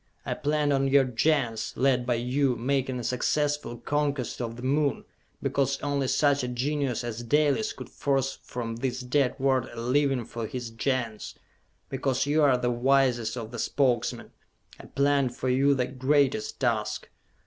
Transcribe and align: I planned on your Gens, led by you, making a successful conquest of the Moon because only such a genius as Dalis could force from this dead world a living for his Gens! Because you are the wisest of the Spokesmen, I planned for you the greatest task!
I 0.25 0.33
planned 0.33 0.73
on 0.73 0.87
your 0.87 1.03
Gens, 1.03 1.73
led 1.77 2.07
by 2.07 2.15
you, 2.15 2.55
making 2.55 2.99
a 2.99 3.03
successful 3.03 3.77
conquest 3.77 4.41
of 4.41 4.55
the 4.55 4.63
Moon 4.63 5.05
because 5.43 5.79
only 5.81 6.07
such 6.07 6.41
a 6.43 6.47
genius 6.47 7.03
as 7.03 7.21
Dalis 7.21 7.71
could 7.71 7.87
force 7.87 8.39
from 8.41 8.77
this 8.77 9.01
dead 9.01 9.35
world 9.37 9.69
a 9.71 9.79
living 9.79 10.25
for 10.25 10.47
his 10.47 10.71
Gens! 10.71 11.35
Because 11.87 12.25
you 12.25 12.41
are 12.41 12.57
the 12.57 12.71
wisest 12.71 13.37
of 13.37 13.51
the 13.51 13.59
Spokesmen, 13.59 14.31
I 14.79 14.87
planned 14.87 15.35
for 15.35 15.49
you 15.49 15.75
the 15.75 15.85
greatest 15.85 16.59
task! 16.59 17.07